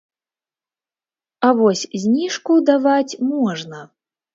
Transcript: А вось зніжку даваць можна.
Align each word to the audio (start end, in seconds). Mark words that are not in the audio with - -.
А 1.49 1.53
вось 1.61 1.85
зніжку 2.07 2.59
даваць 2.75 3.17
можна. 3.33 3.89